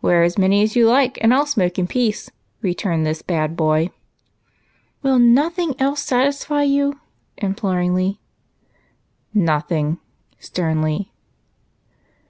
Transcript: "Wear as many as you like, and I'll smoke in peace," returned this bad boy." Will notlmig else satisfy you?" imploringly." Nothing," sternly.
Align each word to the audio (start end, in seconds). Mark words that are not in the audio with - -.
"Wear 0.00 0.22
as 0.22 0.38
many 0.38 0.62
as 0.62 0.76
you 0.76 0.86
like, 0.86 1.18
and 1.20 1.34
I'll 1.34 1.44
smoke 1.44 1.76
in 1.76 1.88
peace," 1.88 2.30
returned 2.62 3.04
this 3.04 3.20
bad 3.20 3.56
boy." 3.56 3.90
Will 5.02 5.18
notlmig 5.18 5.74
else 5.80 6.04
satisfy 6.04 6.62
you?" 6.62 7.00
imploringly." 7.46 8.20
Nothing," 9.50 9.98
sternly. 10.38 11.10